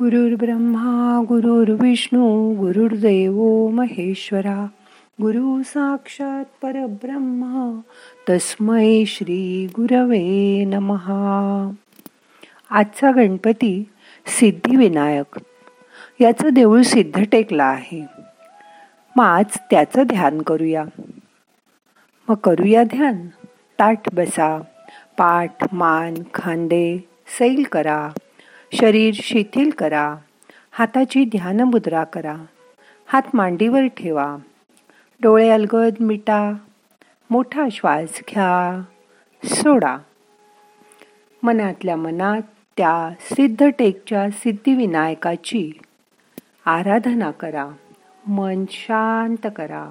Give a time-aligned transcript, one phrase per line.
[0.00, 4.66] गुरुर्ब्रह्मा गुरुर्विष्णू गुरुर्देव महेश्वरा.
[5.22, 7.78] गुरु साक्षात परब्रह्म
[8.30, 11.70] तस्मै श्री गुरवे नमहा
[12.70, 13.88] आजचा गणपती
[14.26, 15.40] सिद्धिविनायक.
[16.20, 18.06] याचं देऊळ सिद्धटेकला आहे.
[19.16, 20.84] मग आज त्याचं ध्यान करूया.
[22.28, 23.26] मग करूया ध्यान.
[23.78, 24.58] ताट बसा.
[25.18, 27.08] पाठ मान खांदे
[27.38, 28.10] सैल करा.
[28.72, 30.16] शरीर शिथिल करा.
[30.72, 32.36] हाताची ध्यान मुद्रा करा.
[33.06, 34.36] हात मांडीवर ठेवा.
[35.20, 36.52] डोळे अलगद मिटा.
[37.30, 38.82] मोठा श्वास घ्या.
[39.44, 39.96] सोडा.
[41.42, 42.42] मनातल्या मनात
[42.76, 45.72] त्या सिद्ध टेकच्या सिद्धिविनायकाची
[46.64, 47.68] आराधना करा.
[48.26, 49.90] मन शांत करा.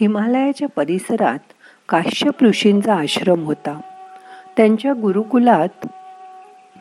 [0.00, 1.38] हिमालयाच्या परिसरात
[1.88, 3.80] काश्यप ऋषींचा आश्रम होता.
[4.56, 5.86] त्यांच्या गुरुकुलात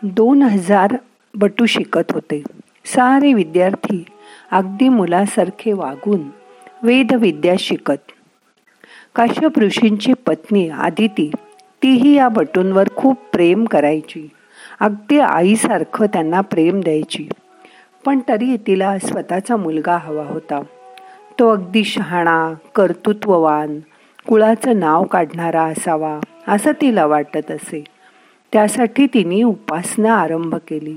[0.04, 0.96] दोन हजार
[1.36, 2.44] बटू शिकत होते.
[2.86, 4.06] सारे विद्यार्थी
[4.52, 6.20] अगदी मुलासारखे वागून
[6.84, 8.12] वेदविद्या शिकत.
[9.16, 11.32] काश्यप ऋषींची पत्नी आदिती
[11.84, 14.30] तीही या बटूंवर खूप प्रेम करायची.
[14.80, 17.30] अगदी आईसारखं त्यांना प्रेम द्यायची.
[18.06, 20.62] पण तरी तिला स्वतःचा मुलगा हवा होता.
[21.40, 23.80] तो अगदी शहाणा कर्तृत्ववान
[24.28, 27.84] कुळाचं नाव काढणारा असावा असं तिला वाटत असे.
[28.54, 30.96] त्यासाठी तिने उपासना आरंभ केली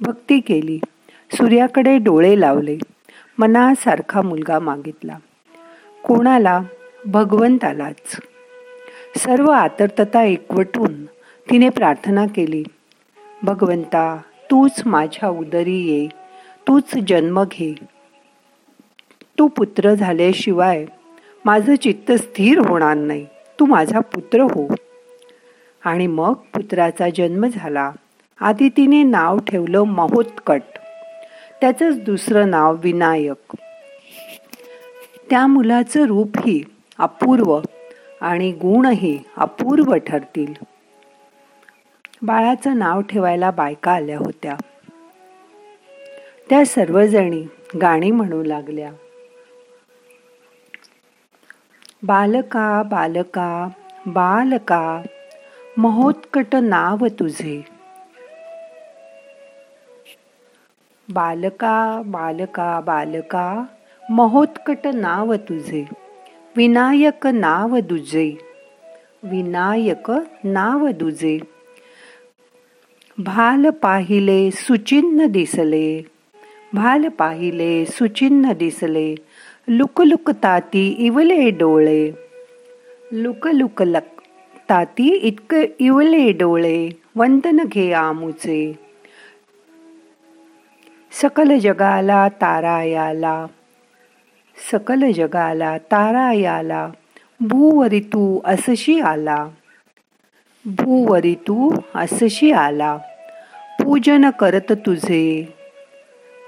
[0.00, 0.80] भक्ती केली
[1.32, 2.78] सूर्याकडे डोळे लावले
[3.38, 5.16] मनासारखा मुलगा मागितला.
[6.04, 6.60] कोणाला?
[7.06, 8.16] भगवंतालाच.
[9.16, 11.04] सर्व आतर्तता एकवटून
[11.50, 12.64] तिने प्रार्थना केली
[13.42, 14.16] भगवंता
[14.50, 16.08] तूच माझ्या उदरी ये
[16.68, 17.74] तूच जन्म घे
[19.40, 20.86] तू पुत्र झाल्याशिवाय
[21.44, 23.26] माझं चित्त स्थिर होणार नाही.
[23.60, 24.74] तू माझा पुत्र हो.
[25.84, 27.92] आणि मग पुत्राचा जन्म झाला.
[28.40, 30.62] आधी तिने नाव ठेवलं महोत्कट.
[31.60, 33.56] त्याचंच दुसरं नाव विनायक.
[35.30, 36.64] त्या मुलाचं रूपही
[36.98, 37.60] अपूर्व
[38.20, 40.54] आणि गुणही अपूर्व ठरतील.
[42.22, 44.56] बाळाचं नाव ठेवायला बायका आल्या होत्या.
[46.50, 47.46] त्या सर्वजणी
[47.82, 48.92] गाणी म्हणू लागल्या.
[52.04, 53.74] बालका बालका
[54.08, 55.02] बालका
[55.78, 57.64] महोत्कट नाव तुझे.
[61.10, 63.68] बालका बालका बालका
[64.10, 65.88] महोत्कट नाव तुझे.
[66.56, 68.36] विनायक नाव दुजे.
[69.24, 70.10] विनायक
[70.44, 71.38] नाव दुजे.
[73.20, 76.04] भाल पाहिले सुचिन्ह दिसले.
[76.74, 79.14] भाल पाहिले सुचिन्ह दिसले.
[79.70, 82.10] लुक लुक ताती इवले डोळे
[83.12, 84.20] लुक लुक लक
[84.68, 88.60] ताती इतक इवले डोळे वंदन घे आमुचे
[91.20, 93.46] सकल जगाला तारा याला
[94.70, 96.86] सकल जगाला तारायाला
[97.40, 99.48] भूवरी तू असशी आला
[100.64, 102.96] भूवरी तू असशी आला
[103.80, 105.42] पूजन करत तुझे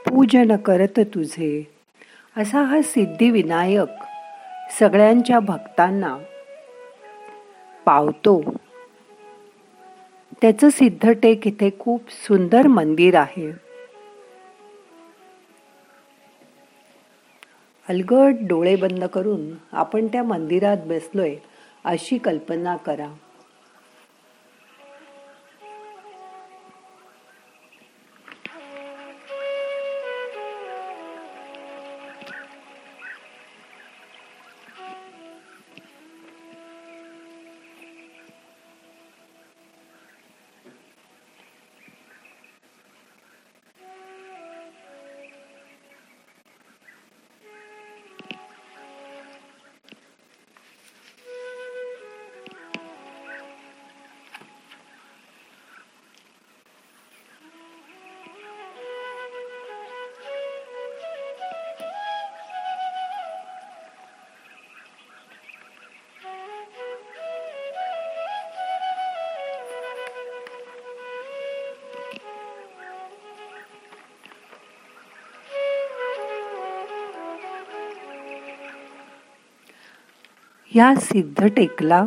[0.09, 1.72] पूजन करत तुझे
[2.37, 4.05] असा हा सिद्धिविनायक
[4.79, 6.19] सगळ्यांच्या भक्तांना
[7.87, 8.55] पावतो.
[10.43, 13.51] त्याचं सिद्धटेक इथे खूप सुंदर मंदिर आहे.
[17.89, 21.37] अलगट डोळे बंद करून आपण त्या मंदिरात बसलोय
[21.85, 23.09] अशी कल्पना करा.
[80.75, 82.05] या सिद्धटेकला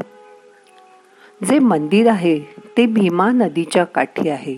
[1.49, 2.39] जे मंदिर आहे
[2.77, 4.57] ते भीमा नदीच्या काठी आहे.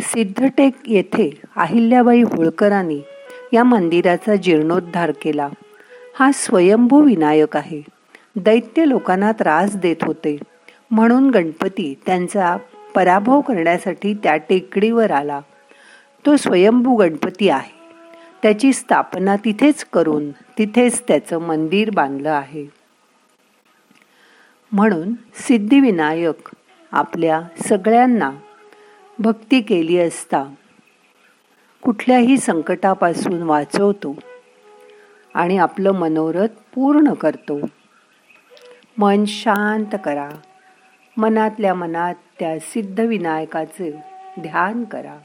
[0.00, 3.00] सिद्धटेक येथे अहिल्याबाई होळकरांनी
[3.52, 5.48] या मंदिराचा जीर्णोद्धार केला.
[6.14, 7.82] हा स्वयंभू विनायक आहे.
[8.36, 10.38] दैत्य लोकांना त्रास देत होते.
[10.90, 12.56] म्हणून गणपती त्यांचा
[12.94, 15.40] पराभव करण्यासाठी त्या टेकडीवर आला.
[16.26, 17.82] तो स्वयंभू गणपती आहे.
[18.42, 22.81] त्याची स्थापना तिथेच करून तिथेच त्याचं मंदिर बांधलं आहे.
[24.72, 26.50] म्हणून सिद्धिविनायक
[26.92, 28.30] आपल्या सगळ्यांना
[29.18, 30.44] भक्ती केली असता
[31.82, 34.16] कुठल्याही संकटापासून वाचवतो
[35.34, 37.60] आणि आपलं मनोरथ पूर्ण करतो.
[38.98, 40.30] मन शांत करा.
[41.16, 44.02] मनातल्या मनात त्या सिद्धविनायकाचे
[44.40, 45.18] ध्यान करा.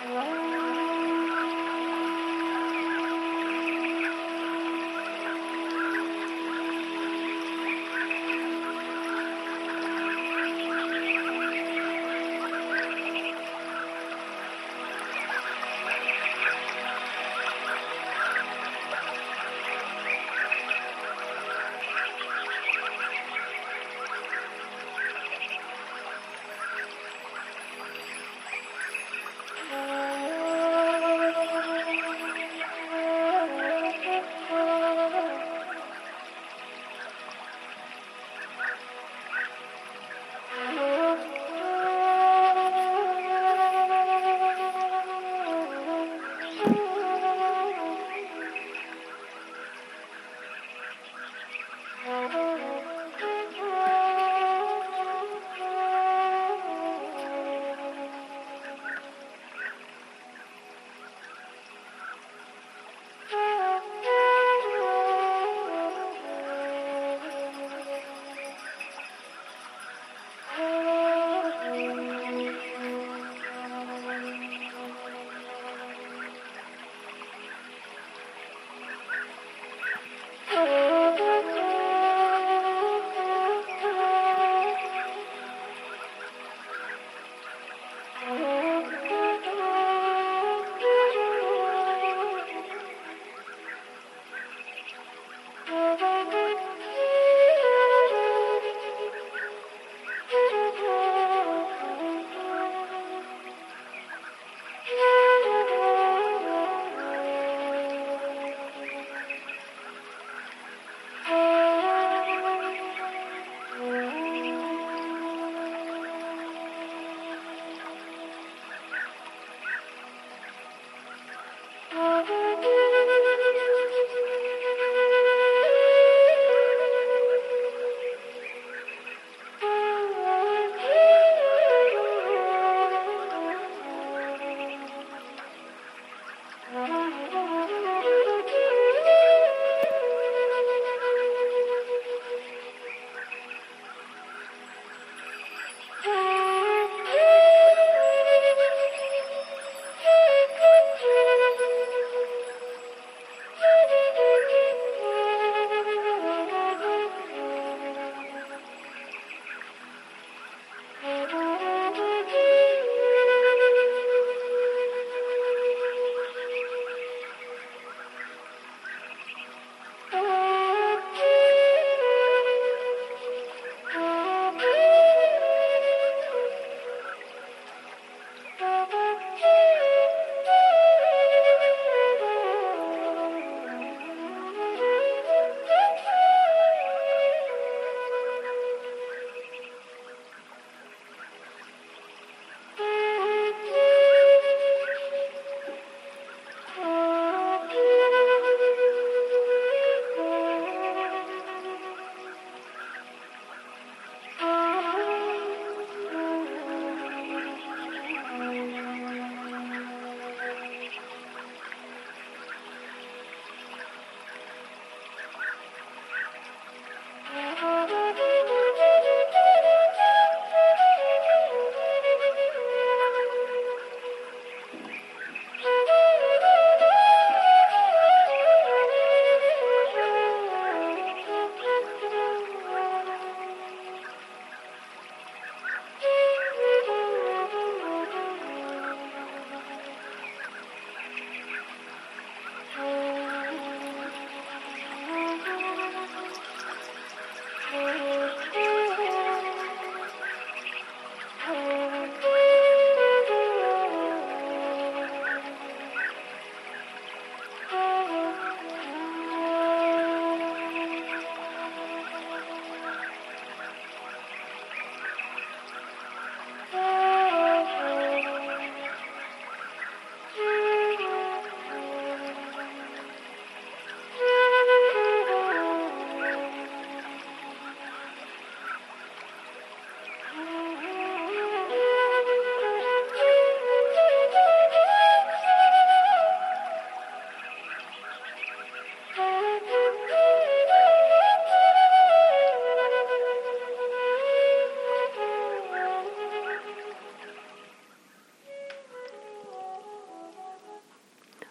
[0.00, 0.37] Thank you.